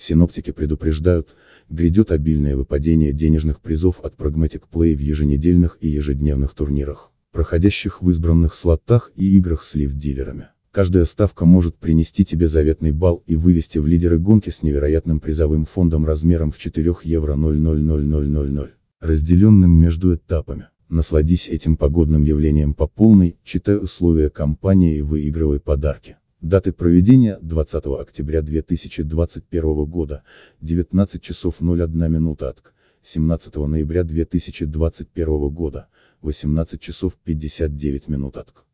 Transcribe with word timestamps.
Синоптики 0.00 0.50
предупреждают, 0.50 1.36
грядет 1.68 2.10
обильное 2.10 2.56
выпадение 2.56 3.12
денежных 3.12 3.60
призов 3.60 4.00
от 4.02 4.16
Pragmatic 4.16 4.62
Play 4.72 4.96
в 4.96 4.98
еженедельных 4.98 5.76
и 5.82 5.88
ежедневных 5.88 6.54
турнирах, 6.54 7.12
проходящих 7.32 8.00
в 8.00 8.08
избранных 8.08 8.54
слотах 8.54 9.12
и 9.14 9.36
играх 9.36 9.62
с 9.62 9.74
лив-дилерами. 9.74 10.48
Каждая 10.70 11.04
ставка 11.04 11.44
может 11.44 11.76
принести 11.76 12.24
тебе 12.24 12.46
заветный 12.46 12.92
балл 12.92 13.22
и 13.26 13.36
вывести 13.36 13.76
в 13.76 13.86
лидеры 13.86 14.18
гонки 14.18 14.48
с 14.48 14.62
невероятным 14.62 15.20
призовым 15.20 15.66
фондом 15.66 16.06
размером 16.06 16.50
в 16.50 16.56
4 16.56 16.94
евро 17.04 17.34
00000, 17.34 18.70
разделенным 19.00 19.70
между 19.70 20.14
этапами. 20.14 20.68
Насладись 20.88 21.46
этим 21.46 21.76
погодным 21.76 22.22
явлением 22.22 22.72
по 22.72 22.86
полной, 22.86 23.36
читай 23.44 23.76
условия 23.76 24.30
компании 24.30 24.96
и 24.96 25.02
выигрывай 25.02 25.60
подарки. 25.60 26.16
Даты 26.40 26.72
проведения 26.72 27.38
20 27.42 27.84
октября 28.00 28.40
2021 28.40 29.84
года, 29.84 30.22
19 30.62 31.20
часов 31.20 31.56
01 31.60 32.10
минута 32.10 32.48
АТК, 32.48 32.72
17 33.02 33.54
ноября 33.56 34.04
2021 34.04 35.48
года, 35.50 35.88
18 36.22 36.80
часов 36.80 37.16
59 37.24 38.08
минут 38.08 38.38
АТК. 38.38 38.64